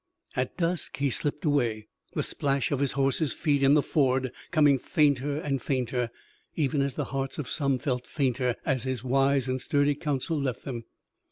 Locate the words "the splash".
2.15-2.71